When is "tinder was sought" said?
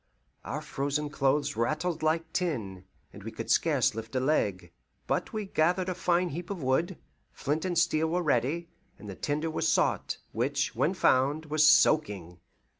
9.15-10.17